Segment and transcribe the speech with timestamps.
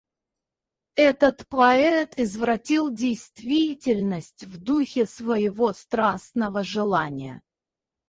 [0.95, 7.43] Этот поэт извратил действительность в духе своего страстного желания.